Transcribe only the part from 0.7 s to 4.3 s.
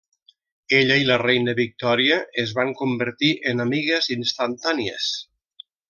Ella i la reina Victòria es van convertir en amigues